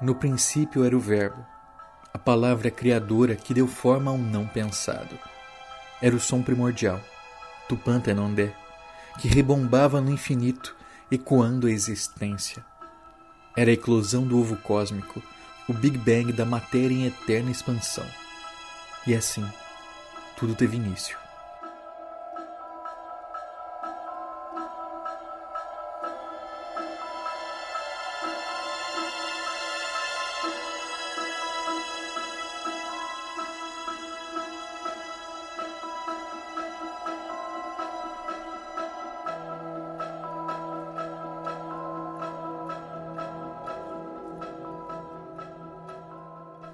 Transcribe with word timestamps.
No 0.00 0.14
princípio 0.14 0.82
era 0.82 0.96
o 0.96 1.00
Verbo, 1.00 1.44
a 2.14 2.18
palavra 2.18 2.70
criadora 2.70 3.36
que 3.36 3.52
deu 3.52 3.68
forma 3.68 4.10
ao 4.10 4.16
não 4.16 4.46
pensado. 4.46 5.18
Era 6.00 6.16
o 6.16 6.20
som 6.20 6.42
primordial, 6.42 6.98
Tupã 7.68 8.00
Tenondé, 8.00 8.56
que 9.18 9.28
rebombava 9.28 10.00
no 10.00 10.10
infinito, 10.10 10.74
ecoando 11.12 11.66
a 11.66 11.70
existência. 11.70 12.64
Era 13.54 13.70
a 13.70 13.74
eclosão 13.74 14.26
do 14.26 14.40
ovo 14.40 14.56
cósmico, 14.56 15.22
o 15.68 15.74
Big 15.74 15.98
Bang 15.98 16.32
da 16.32 16.46
matéria 16.46 16.94
em 16.94 17.06
eterna 17.06 17.50
expansão. 17.50 18.06
E 19.06 19.14
assim, 19.14 19.46
tudo 20.34 20.54
teve 20.54 20.78
início. 20.78 21.19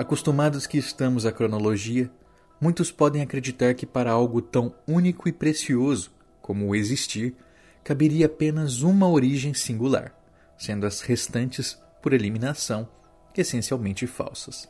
Acostumados 0.00 0.66
que 0.66 0.78
estamos 0.78 1.26
à 1.26 1.30
cronologia, 1.30 2.10
muitos 2.58 2.90
podem 2.90 3.20
acreditar 3.20 3.74
que 3.74 3.84
para 3.84 4.10
algo 4.10 4.40
tão 4.40 4.74
único 4.88 5.28
e 5.28 5.32
precioso 5.32 6.10
como 6.40 6.66
o 6.66 6.74
existir, 6.74 7.36
caberia 7.84 8.24
apenas 8.24 8.80
uma 8.80 9.06
origem 9.06 9.52
singular, 9.52 10.18
sendo 10.56 10.86
as 10.86 11.02
restantes, 11.02 11.78
por 12.00 12.14
eliminação, 12.14 12.88
essencialmente 13.36 14.06
falsas. 14.06 14.66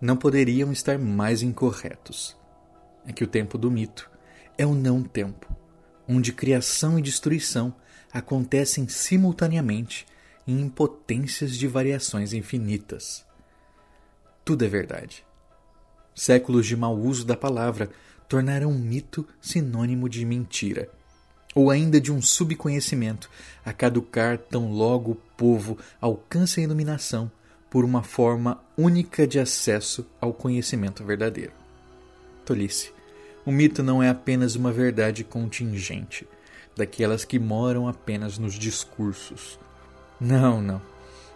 Não 0.00 0.16
poderiam 0.16 0.72
estar 0.72 0.98
mais 0.98 1.42
incorretos. 1.42 2.36
É 3.06 3.12
que 3.12 3.22
o 3.22 3.28
tempo 3.28 3.56
do 3.56 3.70
mito 3.70 4.10
é 4.58 4.66
o 4.66 4.74
não-tempo, 4.74 5.46
onde 6.08 6.32
criação 6.32 6.98
e 6.98 7.02
destruição 7.02 7.72
acontecem 8.12 8.88
simultaneamente 8.88 10.06
em 10.44 10.68
potências 10.68 11.56
de 11.56 11.68
variações 11.68 12.32
infinitas 12.32 13.30
tudo 14.44 14.64
é 14.64 14.68
verdade. 14.68 15.24
Séculos 16.14 16.66
de 16.66 16.76
mau 16.76 16.96
uso 16.96 17.24
da 17.24 17.36
palavra 17.36 17.90
tornaram 18.28 18.70
um 18.70 18.78
mito 18.78 19.26
sinônimo 19.40 20.08
de 20.08 20.24
mentira, 20.24 20.88
ou 21.54 21.70
ainda 21.70 22.00
de 22.00 22.10
um 22.10 22.20
subconhecimento 22.20 23.28
a 23.64 23.72
caducar 23.72 24.38
tão 24.38 24.72
logo 24.72 25.12
o 25.12 25.14
povo 25.36 25.78
alcança 26.00 26.60
a 26.60 26.62
iluminação 26.62 27.30
por 27.70 27.84
uma 27.84 28.02
forma 28.02 28.62
única 28.76 29.26
de 29.26 29.38
acesso 29.38 30.06
ao 30.20 30.32
conhecimento 30.32 31.04
verdadeiro. 31.04 31.52
Tolice. 32.44 32.92
O 33.44 33.50
mito 33.50 33.82
não 33.82 34.02
é 34.02 34.08
apenas 34.08 34.54
uma 34.54 34.70
verdade 34.70 35.24
contingente, 35.24 36.28
daquelas 36.76 37.24
que 37.24 37.38
moram 37.38 37.88
apenas 37.88 38.38
nos 38.38 38.54
discursos. 38.54 39.58
Não, 40.20 40.62
não. 40.62 40.80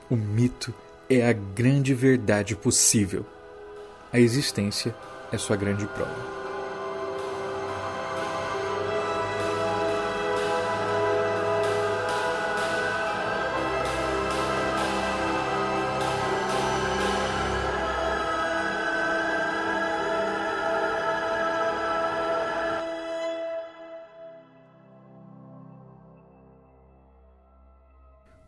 O 0.08 0.14
mito 0.14 0.72
é 0.72 0.85
a 1.24 1.32
grande 1.32 1.94
verdade 1.94 2.56
possível. 2.56 3.24
A 4.12 4.18
existência 4.18 4.94
é 5.30 5.38
sua 5.38 5.56
grande 5.56 5.86
prova. 5.86 6.34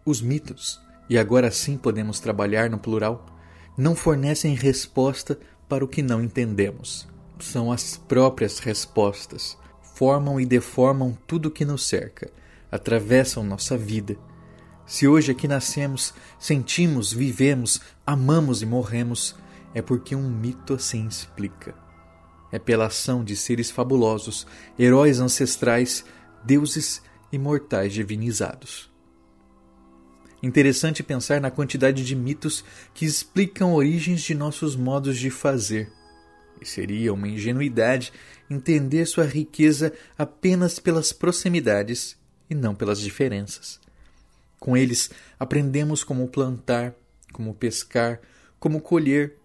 Os 0.04 0.20
mitos 0.22 0.87
e 1.08 1.16
agora 1.18 1.50
sim 1.50 1.76
podemos 1.76 2.20
trabalhar 2.20 2.68
no 2.68 2.78
plural, 2.78 3.24
não 3.76 3.94
fornecem 3.94 4.54
resposta 4.54 5.38
para 5.68 5.84
o 5.84 5.88
que 5.88 6.02
não 6.02 6.22
entendemos. 6.22 7.08
São 7.38 7.70
as 7.70 7.96
próprias 7.96 8.58
respostas. 8.58 9.56
Formam 9.94 10.40
e 10.40 10.46
deformam 10.46 11.16
tudo 11.26 11.46
o 11.46 11.50
que 11.50 11.64
nos 11.64 11.86
cerca, 11.86 12.30
atravessam 12.70 13.42
nossa 13.42 13.76
vida. 13.76 14.16
Se 14.86 15.08
hoje 15.08 15.32
aqui 15.32 15.48
nascemos, 15.48 16.14
sentimos, 16.38 17.12
vivemos, 17.12 17.80
amamos 18.06 18.62
e 18.62 18.66
morremos, 18.66 19.34
é 19.74 19.82
porque 19.82 20.14
um 20.14 20.30
mito 20.30 20.74
assim 20.74 21.06
explica. 21.06 21.74
É 22.50 22.58
pela 22.58 22.86
ação 22.86 23.22
de 23.22 23.36
seres 23.36 23.70
fabulosos, 23.70 24.46
heróis 24.78 25.20
ancestrais, 25.20 26.04
deuses 26.44 27.02
imortais 27.30 27.92
divinizados. 27.92 28.90
Interessante 30.42 31.02
pensar 31.02 31.40
na 31.40 31.50
quantidade 31.50 32.04
de 32.04 32.14
mitos 32.14 32.64
que 32.94 33.04
explicam 33.04 33.74
origens 33.74 34.22
de 34.22 34.34
nossos 34.34 34.76
modos 34.76 35.18
de 35.18 35.30
fazer. 35.30 35.90
E 36.60 36.66
seria 36.66 37.12
uma 37.12 37.28
ingenuidade 37.28 38.12
entender 38.48 39.06
sua 39.06 39.24
riqueza 39.24 39.92
apenas 40.16 40.78
pelas 40.78 41.12
proximidades 41.12 42.16
e 42.48 42.54
não 42.54 42.74
pelas 42.74 43.00
diferenças. 43.00 43.80
Com 44.58 44.76
eles, 44.76 45.10
aprendemos 45.38 46.02
como 46.02 46.28
plantar, 46.28 46.94
como 47.32 47.54
pescar, 47.54 48.20
como 48.58 48.80
colher, 48.80 49.36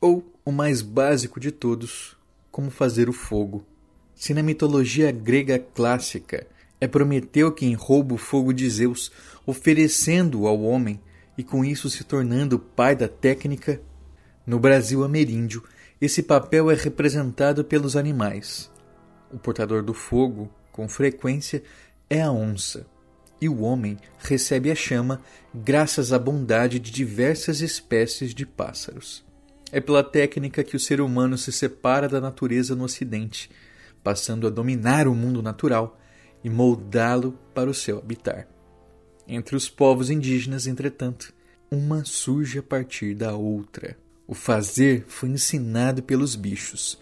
ou, 0.00 0.34
o 0.44 0.52
mais 0.52 0.82
básico 0.82 1.38
de 1.38 1.50
todos, 1.50 2.16
como 2.50 2.70
fazer 2.70 3.08
o 3.08 3.12
fogo. 3.12 3.66
Se 4.14 4.34
na 4.34 4.42
mitologia 4.42 5.10
grega 5.12 5.58
clássica 5.58 6.46
é 6.80 6.88
Prometeu 6.88 7.52
quem 7.52 7.74
rouba 7.74 8.14
o 8.14 8.18
fogo 8.18 8.52
de 8.52 8.68
Zeus, 8.68 9.12
oferecendo-o 9.44 10.46
ao 10.46 10.62
homem 10.62 11.00
e 11.36 11.44
com 11.44 11.64
isso 11.64 11.90
se 11.90 12.04
tornando 12.04 12.58
pai 12.58 12.96
da 12.96 13.08
técnica. 13.08 13.80
No 14.46 14.58
Brasil 14.58 15.04
ameríndio, 15.04 15.62
esse 16.00 16.22
papel 16.22 16.70
é 16.70 16.74
representado 16.74 17.64
pelos 17.64 17.96
animais. 17.96 18.70
O 19.30 19.38
portador 19.38 19.82
do 19.82 19.92
fogo, 19.92 20.50
com 20.72 20.88
frequência, 20.88 21.62
é 22.08 22.22
a 22.22 22.32
onça, 22.32 22.86
e 23.40 23.48
o 23.48 23.60
homem 23.60 23.96
recebe 24.18 24.70
a 24.70 24.74
chama 24.74 25.20
graças 25.54 26.12
à 26.12 26.18
bondade 26.18 26.78
de 26.78 26.90
diversas 26.90 27.60
espécies 27.60 28.34
de 28.34 28.44
pássaros. 28.46 29.24
É 29.70 29.80
pela 29.80 30.02
técnica 30.02 30.64
que 30.64 30.74
o 30.74 30.80
ser 30.80 31.00
humano 31.00 31.38
se 31.38 31.52
separa 31.52 32.08
da 32.08 32.20
natureza 32.20 32.74
no 32.74 32.84
Ocidente, 32.84 33.50
passando 34.02 34.46
a 34.46 34.50
dominar 34.50 35.06
o 35.06 35.14
mundo 35.14 35.42
natural 35.42 35.99
e 36.42 36.50
moldá-lo 36.50 37.38
para 37.54 37.70
o 37.70 37.74
seu 37.74 37.98
habitar. 37.98 38.48
Entre 39.26 39.54
os 39.54 39.68
povos 39.68 40.10
indígenas, 40.10 40.66
entretanto, 40.66 41.32
uma 41.70 42.04
surge 42.04 42.58
a 42.58 42.62
partir 42.62 43.14
da 43.14 43.36
outra. 43.36 43.96
O 44.26 44.34
fazer 44.34 45.04
foi 45.06 45.28
ensinado 45.28 46.02
pelos 46.02 46.34
bichos, 46.34 46.98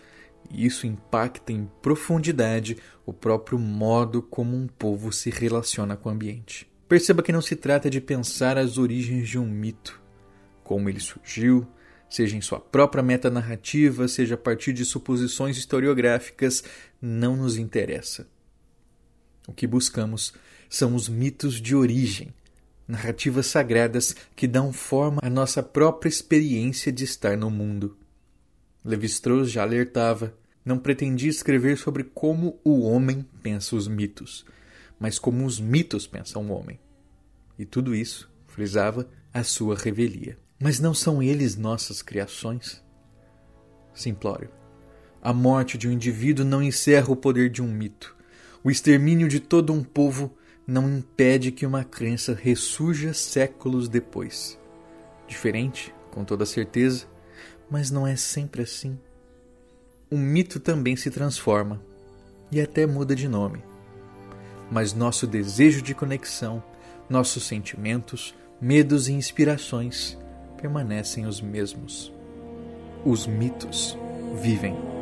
e 0.50 0.66
isso 0.66 0.86
impacta 0.86 1.52
em 1.52 1.70
profundidade 1.82 2.76
o 3.04 3.12
próprio 3.12 3.58
modo 3.58 4.22
como 4.22 4.56
um 4.56 4.66
povo 4.66 5.12
se 5.12 5.30
relaciona 5.30 5.96
com 5.96 6.08
o 6.08 6.12
ambiente. 6.12 6.70
Perceba 6.88 7.22
que 7.22 7.32
não 7.32 7.42
se 7.42 7.54
trata 7.54 7.90
de 7.90 8.00
pensar 8.00 8.56
as 8.56 8.78
origens 8.78 9.28
de 9.28 9.38
um 9.38 9.46
mito, 9.46 10.00
como 10.64 10.88
ele 10.88 11.00
surgiu, 11.00 11.66
seja 12.08 12.36
em 12.36 12.40
sua 12.40 12.60
própria 12.60 13.02
metanarrativa, 13.02 14.08
seja 14.08 14.34
a 14.34 14.38
partir 14.38 14.72
de 14.72 14.84
suposições 14.84 15.56
historiográficas, 15.56 16.64
não 17.00 17.36
nos 17.36 17.56
interessa. 17.58 18.26
O 19.48 19.52
que 19.54 19.66
buscamos 19.66 20.34
são 20.68 20.94
os 20.94 21.08
mitos 21.08 21.54
de 21.54 21.74
origem, 21.74 22.34
narrativas 22.86 23.46
sagradas 23.46 24.14
que 24.36 24.46
dão 24.46 24.74
forma 24.74 25.20
à 25.22 25.30
nossa 25.30 25.62
própria 25.62 26.10
experiência 26.10 26.92
de 26.92 27.02
estar 27.02 27.34
no 27.34 27.50
mundo. 27.50 27.96
Levi-Strauss 28.84 29.50
já 29.50 29.62
alertava, 29.62 30.34
não 30.62 30.78
pretendia 30.78 31.30
escrever 31.30 31.78
sobre 31.78 32.04
como 32.04 32.60
o 32.62 32.82
homem 32.82 33.24
pensa 33.42 33.74
os 33.74 33.88
mitos, 33.88 34.44
mas 35.00 35.18
como 35.18 35.46
os 35.46 35.58
mitos 35.58 36.06
pensam 36.06 36.46
o 36.46 36.52
homem. 36.52 36.78
E 37.58 37.64
tudo 37.64 37.94
isso, 37.94 38.30
frisava, 38.46 39.08
a 39.32 39.42
sua 39.42 39.76
revelia. 39.76 40.36
Mas 40.60 40.78
não 40.78 40.92
são 40.92 41.22
eles 41.22 41.56
nossas 41.56 42.02
criações? 42.02 42.84
Simplório. 43.94 44.50
A 45.22 45.32
morte 45.32 45.78
de 45.78 45.88
um 45.88 45.92
indivíduo 45.92 46.44
não 46.44 46.62
encerra 46.62 47.10
o 47.10 47.16
poder 47.16 47.48
de 47.48 47.62
um 47.62 47.72
mito. 47.72 48.17
O 48.62 48.70
extermínio 48.70 49.28
de 49.28 49.40
todo 49.40 49.72
um 49.72 49.82
povo 49.84 50.36
não 50.66 50.88
impede 50.88 51.50
que 51.52 51.64
uma 51.64 51.84
crença 51.84 52.34
ressurja 52.34 53.14
séculos 53.14 53.88
depois. 53.88 54.58
Diferente, 55.26 55.94
com 56.10 56.24
toda 56.24 56.44
certeza, 56.44 57.06
mas 57.70 57.90
não 57.90 58.06
é 58.06 58.16
sempre 58.16 58.62
assim. 58.62 58.98
Um 60.10 60.18
mito 60.18 60.58
também 60.58 60.96
se 60.96 61.10
transforma 61.10 61.80
e 62.50 62.60
até 62.60 62.86
muda 62.86 63.14
de 63.14 63.28
nome. 63.28 63.62
Mas 64.70 64.92
nosso 64.92 65.26
desejo 65.26 65.80
de 65.80 65.94
conexão, 65.94 66.62
nossos 67.08 67.46
sentimentos, 67.46 68.34
medos 68.60 69.08
e 69.08 69.12
inspirações 69.12 70.18
permanecem 70.60 71.26
os 71.26 71.40
mesmos. 71.40 72.12
Os 73.04 73.26
mitos 73.26 73.96
vivem. 74.42 74.97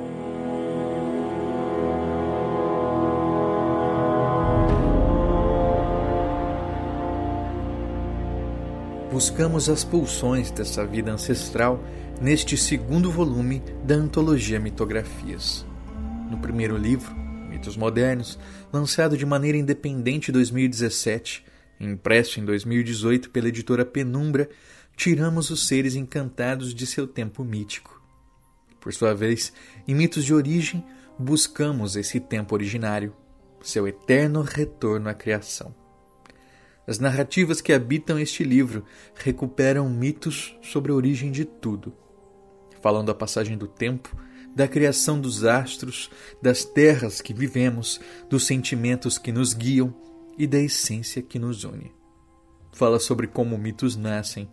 Buscamos 9.17 9.71
as 9.71 9.83
pulsões 9.83 10.51
dessa 10.51 10.85
vida 10.85 11.11
ancestral 11.11 11.83
neste 12.21 12.55
segundo 12.55 13.11
volume 13.11 13.63
da 13.83 13.95
antologia 13.95 14.61
Mitografias. 14.61 15.65
No 16.31 16.37
primeiro 16.37 16.77
livro, 16.77 17.17
Mitos 17.17 17.79
Modernos, 17.79 18.39
lançado 18.71 19.17
de 19.17 19.25
maneira 19.25 19.57
independente 19.57 20.29
em 20.29 20.35
2017, 20.35 21.47
impresso 21.81 22.41
em 22.41 22.45
2018 22.45 23.31
pela 23.31 23.49
editora 23.49 23.87
Penumbra, 23.87 24.51
tiramos 24.95 25.49
os 25.49 25.67
seres 25.67 25.95
encantados 25.95 26.75
de 26.75 26.87
seu 26.87 27.07
tempo 27.07 27.43
mítico. 27.43 27.99
Por 28.79 28.93
sua 28.93 29.15
vez, 29.15 29.51
em 29.89 29.95
Mitos 29.95 30.27
de 30.27 30.35
Origem, 30.35 30.85
buscamos 31.19 31.97
esse 31.97 32.21
tempo 32.21 32.55
originário, 32.55 33.17
seu 33.63 33.89
eterno 33.89 34.43
retorno 34.43 35.09
à 35.09 35.15
criação. 35.15 35.86
As 36.87 37.01
narrativas 37.01 37.61
que 37.61 37.73
habitam 37.73 38.19
este 38.19 38.45
livro 38.45 38.85
recuperam 39.17 39.91
mitos 39.91 40.57
sobre 40.63 40.93
a 40.93 40.95
origem 40.95 41.33
de 41.33 41.45
tudo, 41.45 41.93
falando 42.81 43.09
da 43.09 43.15
passagem 43.15 43.59
do 43.59 43.67
tempo, 43.67 44.17
da 44.55 44.69
criação 44.69 45.21
dos 45.21 45.45
astros, 45.45 46.09
das 46.41 46.65
terras 46.65 47.21
que 47.21 47.35
vivemos, 47.35 48.01
dos 48.31 48.47
sentimentos 48.47 49.19
que 49.19 49.33
nos 49.33 49.53
guiam 49.53 49.93
e 50.39 50.47
da 50.47 50.61
essência 50.61 51.21
que 51.21 51.39
nos 51.39 51.65
une. 51.65 51.93
Fala 52.73 53.01
sobre 53.01 53.27
como 53.27 53.59
mitos 53.59 53.97
nascem 53.97 54.49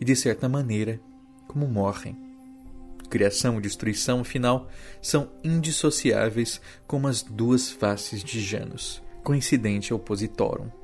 e, 0.00 0.04
de 0.04 0.14
certa 0.14 0.48
maneira, 0.48 1.00
como 1.48 1.66
morrem. 1.66 2.16
Criação 3.10 3.58
e 3.58 3.60
destruição, 3.60 4.20
afinal, 4.20 4.68
são 5.02 5.30
indissociáveis 5.42 6.60
como 6.86 7.08
as 7.08 7.22
duas 7.22 7.70
faces 7.70 8.22
de 8.22 8.40
Janus, 8.40 9.02
coincidente 9.22 9.92
opositorum. 9.92 10.83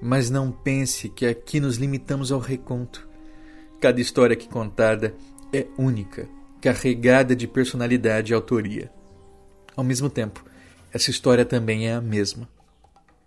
Mas 0.00 0.30
não 0.30 0.50
pense 0.50 1.08
que 1.08 1.26
aqui 1.26 1.60
nos 1.60 1.76
limitamos 1.76 2.32
ao 2.32 2.40
reconto. 2.40 3.08
Cada 3.80 4.00
história 4.00 4.34
aqui 4.34 4.48
contada 4.48 5.14
é 5.52 5.66
única, 5.76 6.28
carregada 6.60 7.34
de 7.34 7.46
personalidade 7.46 8.32
e 8.32 8.34
autoria. 8.34 8.90
Ao 9.76 9.84
mesmo 9.84 10.08
tempo, 10.08 10.44
essa 10.92 11.10
história 11.10 11.44
também 11.44 11.88
é 11.88 11.94
a 11.94 12.00
mesma. 12.00 12.48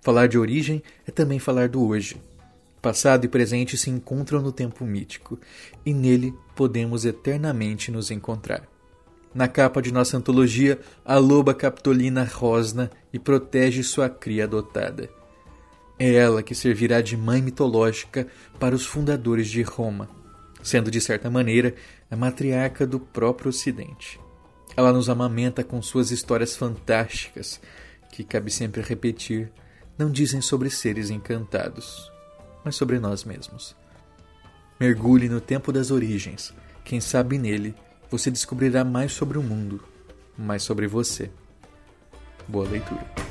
Falar 0.02 0.28
de 0.28 0.38
origem 0.38 0.84
é 1.08 1.12
também 1.12 1.40
falar 1.40 1.70
do 1.70 1.86
hoje. 1.88 2.22
Passado 2.82 3.24
e 3.24 3.30
presente 3.30 3.78
se 3.78 3.90
encontram 3.90 4.42
no 4.42 4.52
tempo 4.52 4.84
mítico, 4.86 5.40
e 5.86 5.94
nele 5.94 6.34
podemos 6.54 7.06
eternamente 7.06 7.90
nos 7.90 8.12
encontrar. 8.12 8.68
Na 9.34 9.48
capa 9.48 9.82
de 9.82 9.92
nossa 9.92 10.18
antologia, 10.18 10.78
a 11.06 11.18
loba 11.18 11.54
capitolina 11.54 12.24
rosna 12.24 12.92
e 13.12 13.18
protege 13.18 13.82
sua 13.82 14.10
cria 14.10 14.44
adotada. 14.44 15.10
É 16.00 16.14
ela 16.14 16.42
que 16.42 16.56
servirá 16.56 17.02
de 17.02 17.16
mãe 17.16 17.42
mitológica 17.42 18.28
para 18.60 18.76
os 18.76 18.86
fundadores 18.86 19.48
de 19.48 19.62
Roma, 19.62 20.10
sendo 20.62 20.90
de 20.90 21.00
certa 21.00 21.30
maneira 21.30 21.76
a 22.10 22.16
matriarca 22.16 22.86
do 22.86 23.00
próprio 23.00 23.50
Ocidente. 23.50 24.20
Ela 24.76 24.92
nos 24.92 25.10
amamenta 25.10 25.64
com 25.64 25.82
suas 25.82 26.12
histórias 26.12 26.56
fantásticas, 26.56 27.62
que 28.12 28.24
cabe 28.24 28.50
sempre 28.50 28.82
repetir, 28.82 29.52
não 29.98 30.10
dizem 30.10 30.42
sobre 30.42 30.70
seres 30.70 31.10
encantados, 31.10 32.12
mas 32.64 32.76
sobre 32.76 33.00
nós 33.00 33.24
mesmos. 33.24 33.76
Mergulhe 34.80 35.30
no 35.30 35.40
tempo 35.40 35.72
das 35.72 35.92
origens. 35.92 36.54
Quem 36.84 37.00
sabe 37.00 37.38
nele 37.38 37.76
você 38.10 38.30
descobrirá 38.30 38.84
mais 38.84 39.12
sobre 39.14 39.38
o 39.38 39.44
mundo, 39.44 39.84
mais 40.38 40.64
sobre 40.64 40.88
você. 40.88 41.32
Boa 42.48 42.68
leitura. 42.68 43.23